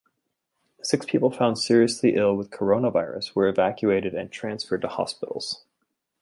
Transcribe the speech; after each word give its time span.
Six 0.81 1.05
people 1.05 1.29
found 1.29 1.59
seriously 1.59 2.15
ill 2.15 2.35
with 2.35 2.49
coronavirus 2.49 3.35
were 3.35 3.47
evacuated 3.47 4.15
and 4.15 4.31
transferred 4.31 4.81
to 4.81 4.87
hospitals. 4.87 5.63